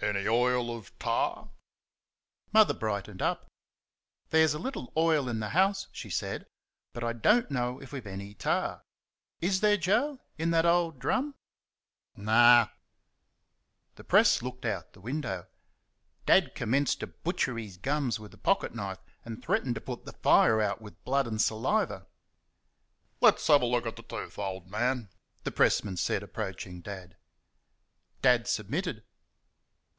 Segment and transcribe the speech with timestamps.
[0.00, 1.48] "Any oil of tar?"
[2.52, 3.46] Mother brightened up.
[4.28, 6.46] "There's a little oil in the house," she said,
[6.92, 8.82] "but I don't know if we've any tar.
[9.40, 11.34] Is there, Joe in that old drum?"
[12.18, 12.68] "Nurh."
[13.94, 15.46] The Press looked out the window.
[16.26, 20.12] Dad commenced to butcher his gums with the pocket knife, and threatened to put the
[20.12, 22.06] fire out with blood and saliva.
[23.22, 25.08] "Let's have a look at the tooth, old man,"
[25.44, 27.16] the pressman said, approaching Dad.
[28.20, 29.02] Dad submitted.